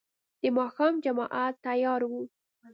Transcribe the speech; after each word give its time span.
د 0.41 0.43
ماښام 0.57 0.93
جماعت 1.05 1.55
تيار 1.65 2.01
و. 2.11 2.13